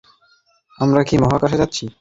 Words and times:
আমরা 0.77 1.01
কি 1.03 1.15
মহাকাশে 1.17 1.57
যাচ্ছি? 1.61 1.83